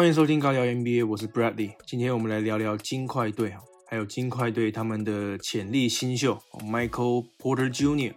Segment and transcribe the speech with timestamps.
[0.00, 1.72] 欢迎收听高聊 NBA，我是 Bradley。
[1.86, 8.14] 今天我们来聊聊金块队啊，还有金块队他们的潜力新秀 Michael Porter Jr。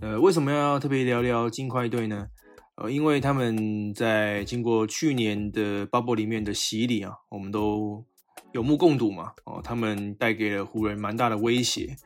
[0.00, 2.28] 呃，为什么要特别聊聊金块队呢？
[2.76, 8.04] 呃，因为他们在经过去年的 Bubble 里面的洗礼啊，我们都
[8.52, 9.32] 有目共睹嘛。
[9.44, 11.96] 哦，他们带给了湖人蛮大的威胁。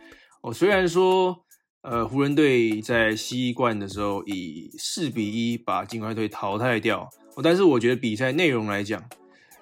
[0.40, 1.44] 哦，虽然说
[1.82, 7.10] 呃湖人队在西冠的时候以四比一把金块队淘汰掉。
[7.35, 9.03] 哦但是我觉得比赛内容来讲，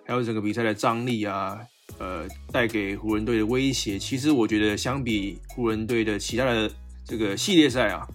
[0.05, 1.59] 还有整个比赛的张力啊，
[1.99, 6.71] 呃，带给湖人队的威胁，其实我觉得相比湖人队的其他的
[7.05, 8.07] 这个系列赛啊，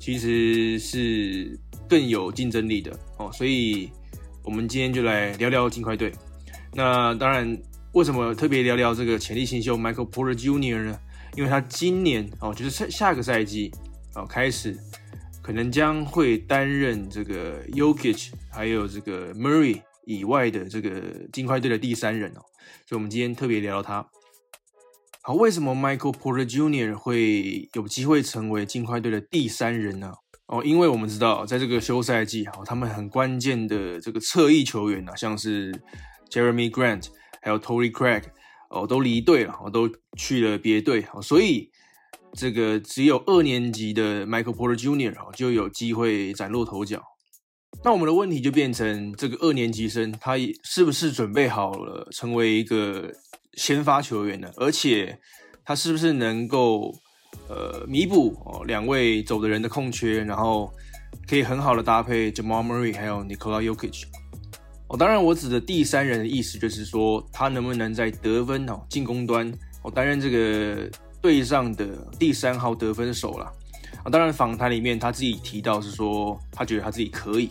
[0.00, 3.30] 其实是更有竞争力的哦。
[3.32, 3.88] 所以，
[4.42, 6.12] 我们今天就来聊聊金块队。
[6.72, 7.56] 那当然，
[7.92, 10.84] 为什么特别聊聊这个潜力新秀 Michael Porter Jr.
[10.84, 10.98] 呢？
[11.36, 13.70] 因为他今年哦，就是下下个赛季
[14.14, 14.76] 哦开始。
[15.44, 20.90] 可能将会担任这个 Yokich 还有这个 Murray 以外的这个
[21.34, 22.40] 金块队的第三人哦，
[22.86, 24.08] 所以我们今天特别聊他。
[25.20, 26.94] 好，为什么 Michael Porter Jr.
[26.94, 30.14] 会有机会成为金块队的第三人呢？
[30.46, 35.78] 哦，因为我们知道，在这个休赛季哈，他们很关键的这个侧翼球员啊，像是
[36.30, 37.08] Jeremy Grant
[37.42, 38.22] 还有 Tory Craig
[38.70, 41.70] 哦，都离队了，哦，都去了别队，哦，所以。
[42.36, 45.14] 这个只有二年级的 Michael Porter Jr.
[45.36, 47.00] 就有机会崭露头角。
[47.84, 53.12] 那我们的问题就变成，这个二年级生他是不是准备好了成为一个
[53.54, 54.50] 先发球员呢？
[54.56, 55.18] 而且
[55.64, 56.92] 他是不是能够
[57.48, 60.72] 呃弥补哦两位走的人的空缺，然后
[61.28, 64.06] 可以很好的搭配 Jamal Murray 还有 Nikola y o k i c
[64.88, 70.90] 哦，当然我指的第三人的意思就是说，他能不能在得分哦进攻端哦担任这个。
[71.24, 71.86] 队上的
[72.18, 73.46] 第三号得分手了
[74.04, 74.10] 啊！
[74.12, 77.48] 当然，访谈里面他自己提到是说，他觉得他自己可以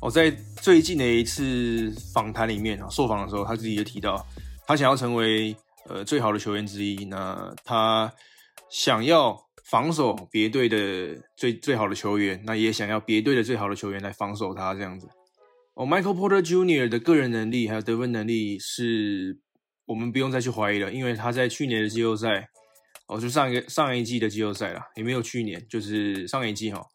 [0.00, 0.10] 哦。
[0.10, 0.30] 在
[0.62, 4.26] 最近的一次访谈里面啊，受访的时候，他自己也提到，
[4.66, 5.54] 他想要成为
[5.86, 7.04] 呃最好的球员之一。
[7.04, 8.10] 那他
[8.70, 15.06] 想要防守别队的最最好的球员，那也想要别队的最好的球员来防守他这样子。
[15.74, 16.88] 哦，Michael Porter Jr.
[16.88, 19.36] 的个人能力还有得分能力是
[19.84, 22.48] 我们不用再去怀疑了，因为他在去年的季后赛。
[23.08, 26.86] 哦，就上一个上一季的季后赛啦，也没有去年，就是上一季哈，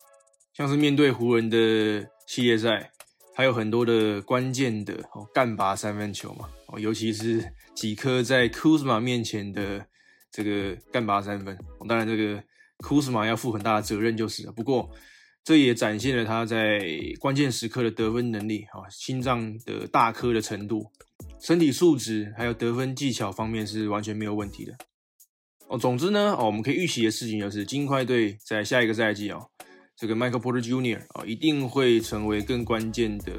[0.54, 2.92] 像是面对湖人的系列赛，
[3.36, 7.44] 还有很多的关键的哦干拔三分球嘛，哦，尤其是
[7.74, 9.84] 几颗在库斯马面前的
[10.32, 11.58] 这个干拔三分，
[11.90, 12.44] 当然这个
[12.78, 14.88] 库斯马要负很大的责任就是了，不过
[15.44, 16.80] 这也展现了他在
[17.20, 20.92] 关键时刻的得分能力哈，心脏的大颗的程度，
[21.42, 24.78] 身体素质还有得分技巧方面是完全没有问题的。
[25.74, 29.44] 哦，总之呢，哦，我们可以预期的事情就是，金块队在下一个赛季哦，
[29.98, 31.00] 这个 Michael Porter Jr.
[31.16, 33.34] 啊，一定会成为更关键的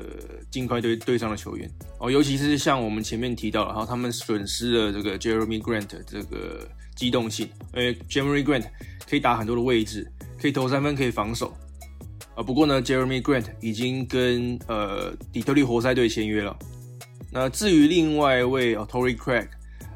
[0.51, 8.65] 金块队队上的球员哦，尤其是像我们前面提到了哈，他们损失了这个 Jeremy Grant 这个机动性，因为 Jeremy Grant
[9.09, 10.05] 可以打很多的位置，
[10.43, 11.57] 可以投三分，可以防守
[12.35, 12.43] 啊。
[12.43, 16.59] 不过呢，Jeremy Grant 已经跟呃底特律活塞队签约了。
[17.31, 19.47] 那至于另外一位哦，Tory Craig。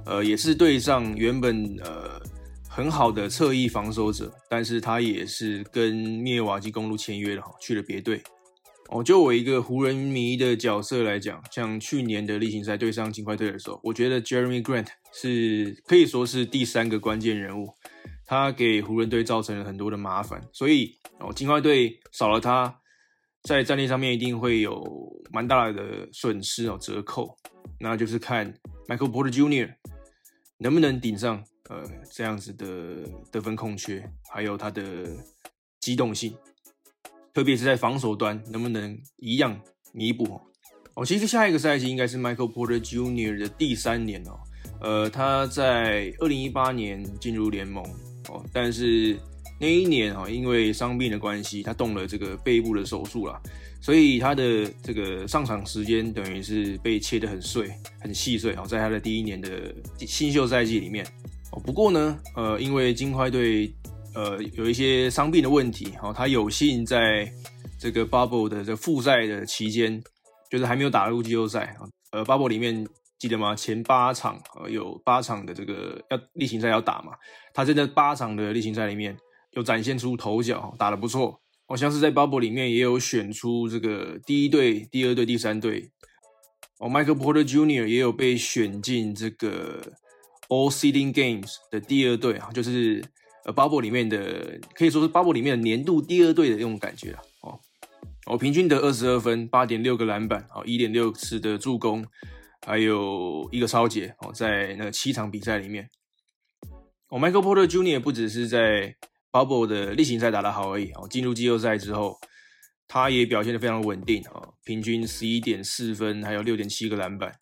[0.04, 2.17] 呃，也是队上原本呃
[2.78, 8.22] 很好的侧翼防守者，但是他也是跟涅瓦基公路签约了哈，去了别队。
[8.90, 17.68] 哦，就我一个湖人迷的角色来讲，像去年的例行赛对上金块队的时候，我觉得 Jeremy Grant 是可以说是第三个关键人物，
[18.24, 22.72] 他给湖人队造成了很多的麻烦，所以哦，金块队少了他，
[23.42, 24.86] 在战力上面一定会有
[25.32, 27.36] 蛮大的损失哦，折扣，
[27.80, 28.54] 那就是看
[28.86, 29.68] Michael Porter Jr.
[30.60, 32.66] 能不能顶上呃这样子的
[33.30, 34.82] 得分空缺，还有他的
[35.80, 36.34] 机动性，
[37.32, 39.58] 特别是在防守端能不能一样
[39.92, 40.40] 弥补？
[40.94, 43.38] 哦，其实下一个赛季应该是 Michael Porter Jr.
[43.38, 44.40] 的第三年哦，
[44.80, 47.84] 呃，他在二零一八年进入联盟
[48.28, 49.16] 哦，但是
[49.60, 53.40] 那一年哦，因为伤病的关系，他动了这个背部的手术了。
[53.80, 57.70] 所以他的这个上场时间等于是被切得很碎、
[58.00, 61.06] 很细碎哦，在他的第一年的新秀赛季里面
[61.52, 61.60] 哦。
[61.64, 63.72] 不过呢，呃，因为金块队
[64.14, 67.30] 呃有一些伤病的问题哦，他有幸在
[67.78, 70.02] 这个 Bubble 的这复赛的期间，
[70.50, 71.88] 就是还没有打入季后赛啊。
[72.10, 72.86] 呃，Bubble 里面
[73.18, 73.54] 记得吗？
[73.54, 77.12] 前八场呃有八场的这个要例行赛要打嘛，
[77.52, 79.16] 他在那八场的例行赛里面
[79.52, 81.40] 有展现出头角，打得不错。
[81.66, 85.90] 好像是在 Bubble 里面也有选出这个第一队、第二队、第三队。
[86.78, 87.86] 哦，Michael Porter Jr.
[87.86, 89.82] 也有被选进这个
[90.48, 93.04] All Seeding Games 的第二队啊，就是
[93.44, 97.22] 呃 Bubble 里面的可以说是 Bubble 里面的年度第二队的这种感觉啊。
[97.42, 97.60] 哦，
[98.26, 102.04] 哦，平均得二十二分，八点六个篮板，哦，一点六次的助攻，
[102.66, 105.88] 还有一个超节，哦，在那七场比赛里面，
[107.10, 108.00] 哦，Michael Porter Jr.
[108.00, 108.94] 不只是在
[109.30, 112.18] Bubble 的例行赛打得好而已，哦，进入季后赛之后，
[112.86, 117.34] 他也表现得非常稳定，哦，平均十一点四分，还有六点七个篮板，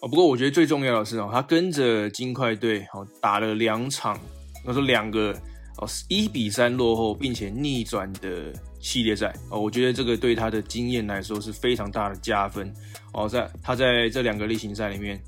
[0.00, 4.18] 哦，不过我觉得最重要的是，哦，他跟着金块队，哦，打了两场，
[4.64, 5.34] 那说两个。
[5.78, 12.70] 哦，一比三落后并且逆转的系列赛哦，我觉得这个对他的经验来说是非常大的加分
[13.14, 13.26] 哦。
[13.26, 15.18] 在他在这两个例行赛里面，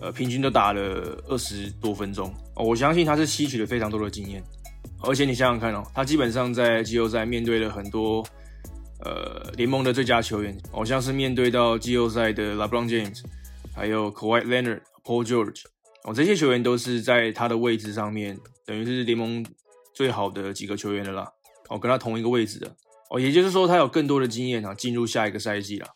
[0.00, 0.80] 呃，平均都打了
[1.26, 4.40] 二十多分钟哦，我相信他是吸取了非常多的经验。
[5.02, 8.24] 而且你想想看哦，他基本上在季后赛面对了很多
[9.04, 13.22] 呃联盟的最佳球员，哦，像是面对到季后赛的 LeBron James，
[13.74, 15.62] 还有 Kawhi Leonard、Paul George，
[16.04, 19.44] 哦，这些球员都是在他的位置上面，等于是联盟。
[19.92, 21.30] 最好的几个球员的啦，
[21.68, 22.74] 哦，跟他同一个位置的，
[23.10, 25.86] 哦，也就是说他有更多的经验啊，进入下一个赛季了，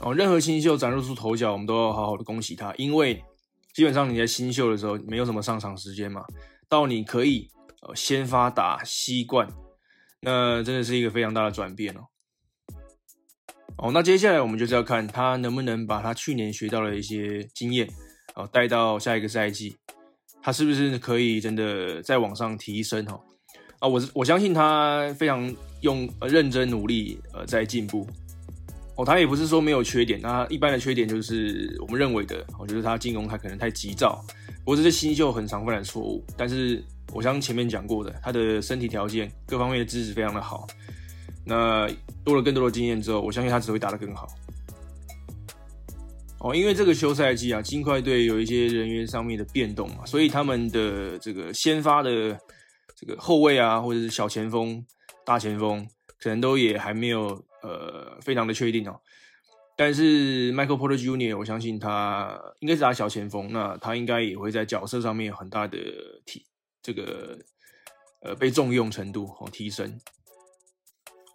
[0.00, 3.24] 哦，任何新秀展露出头角，我们都要好好的恭喜他，因为
[3.72, 6.22] 基本上你在新秀的时候没有什么上场时间嘛，
[6.68, 7.48] 到你可以
[7.80, 9.48] 呃先发打西冠，
[10.20, 12.00] 那真的是一个非常大的转变哦，
[13.76, 17.88] 哦，那接下来我们就是要看他能不能把他去年学到的一些经验，
[18.34, 19.76] 哦，带到下一个赛季。
[20.42, 23.18] 他是不是可以真的再往上提升哈？
[23.78, 25.50] 啊，我我相信他非常
[25.80, 28.06] 用认真努力呃在进步
[28.96, 29.04] 哦。
[29.04, 34.22] 他也不是说没有缺点，那一般的缺点就是我们认为的，我觉得他进攻他可能太急躁，
[34.58, 36.22] 不过这是新秀很常犯的错误。
[36.36, 40.66] 但是我相信前面讲过的，他的身体条件各方面的资质非常的好，
[41.44, 41.88] 那
[42.24, 44.26] 多了更多的经验之后，我相信他只会打得更好。
[46.40, 52.38] 哦，因为这个休赛季啊，金块队有一些人员上面的变动嘛，所以他们的这个先发的
[52.94, 54.84] 这个后卫啊，或者是小前锋、
[55.24, 55.88] 大前锋，
[56.18, 59.00] 可能都也还没有呃非常的确定哦。
[59.74, 65.78] 但是 Michael Porter Jr.，我相信他应该是打小前锋，那他应该也会在角色上面有很大的
[66.26, 66.44] 提
[66.82, 67.38] 这个
[68.20, 69.98] 呃被重用程度哦提升。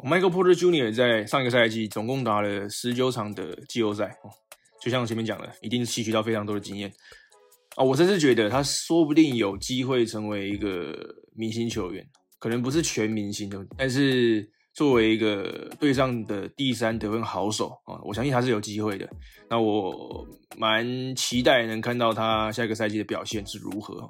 [0.04, 0.94] Michael Porter Jr.
[0.94, 4.32] 在上一个赛季总共打了十九场的季后赛哦。
[4.82, 6.90] 就像前面讲的，一定是吸取到非常多的经验
[7.76, 7.84] 啊！
[7.84, 10.98] 我甚至觉得他说不定有机会成为一个
[11.36, 12.08] 明星球员，
[12.40, 19.06] 可能不是全明星的，但是作为一个队上的第三得分好手啊，我相信他是有机会的。
[19.50, 20.26] 那我
[20.58, 24.10] 蛮期待能看到他下一个赛季的表现是如何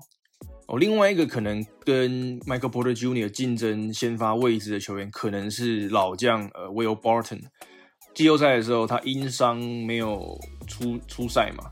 [0.70, 0.78] 哦。
[0.78, 3.30] 另外一个可能跟 Michael Porter Jr.
[3.30, 7.42] 竞争先发位置的球员，可能是老将呃 Will Barton。
[8.14, 10.38] 季后赛的时候，他因伤没有
[10.68, 11.66] 出出赛嘛？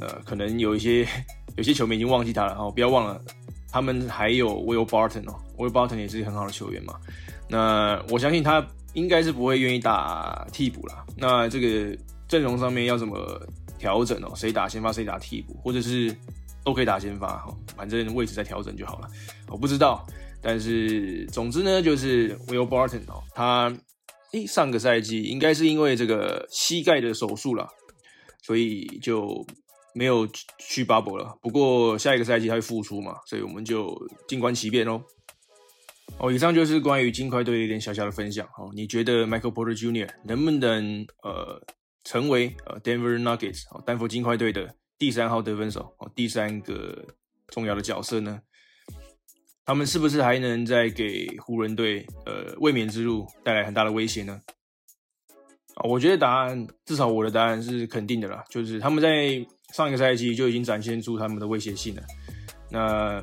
[0.00, 1.06] 呃，可能有一些
[1.56, 2.70] 有些球迷已经忘记他了哦。
[2.70, 3.20] 不要忘了，
[3.70, 6.94] 他们还有 Will Barton 哦，Will Barton 也是很好的球员嘛。
[7.48, 11.06] 那我相信他应该是不会愿意打替补了。
[11.16, 11.96] 那这个
[12.26, 13.40] 阵容上面要怎么
[13.78, 14.32] 调整哦？
[14.34, 16.14] 谁打先发，谁打替补，或者是
[16.64, 19.08] 都可以打先发哈，反正位置再调整就好了。
[19.48, 20.06] 我不知道，
[20.42, 23.76] 但是总之呢，就是 Will Barton 哦，他。
[24.32, 27.66] 诶，上个赛季应该是因为这个膝盖的手术了，
[28.42, 29.46] 所以就
[29.94, 30.26] 没有
[30.58, 31.38] 去 bubble 了。
[31.40, 33.96] 不过下一个赛季他会复出嘛，所以我们就
[34.26, 35.00] 静观其变哦。
[36.18, 38.44] 哦，以上就是关于金块队一点小小的分享。
[38.58, 40.10] 哦，你觉得 Michael Porter Jr.
[40.24, 41.62] 能不能呃
[42.02, 47.06] 成为呃 Denver Nuggets 哦丹佛金块队的第三号得分手哦第三个
[47.48, 48.40] 重要的角色呢？
[49.64, 54.40] 他们是不是还能再给湖人队呃卫冕之路带来很大的威胁呢？
[55.74, 62.02] 啊，我觉得答案至少我的答案是肯定的啦，就是他们在上一个赛季就已经展现出他们的威胁性了。
[62.70, 63.20] 那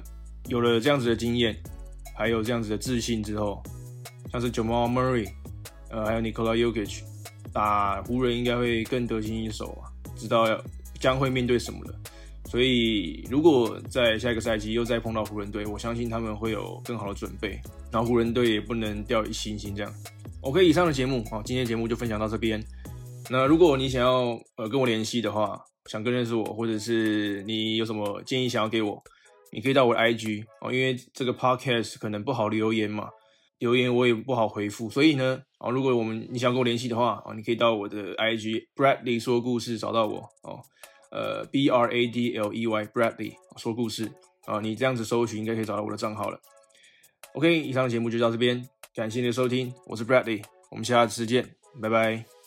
[0.49, 1.57] 有了这样子的经验，
[2.17, 3.63] 还有这样子的自信之后，
[4.29, 5.29] 像是 Jamal Murray，
[5.89, 7.01] 呃，还有 Nikola Jokic，
[7.53, 9.87] 打湖人应该会更得心应手啊，
[10.17, 10.61] 知道要
[10.99, 11.99] 将会面对什么了。
[12.53, 17.59] 所以，如果在下一个赛季又再碰到湖人队，我相信他们会有更好的准备。
[17.91, 19.75] 然后湖人队也不能掉以轻心。
[19.75, 19.91] 这样
[20.41, 22.63] ，OK，以上的节目啊，今天节目就分享到这边。
[23.27, 29.01] 那如果你想要呃跟我联系的话，想更认识我，或者是你有什么建议想要给我，
[29.51, 33.09] 你可以到我的 IG 哦，因为这个 Podcast 可能不好留言嘛，
[33.57, 34.91] 留言我也不好回复。
[34.91, 40.61] 所以呢，啊，如果我们你想跟我联系的话啊，你可以到我的 IG Bradley 说故事找到我哦。
[41.13, 44.11] 呃，B R A D L E Y Bradley 说故事
[44.45, 46.39] 啊，你这样子搜寻应该可以找到我的账号了。
[47.35, 52.42] OK，以上节目就到这边，感谢你的收听，我是 Bradley，我们下次见，拜拜。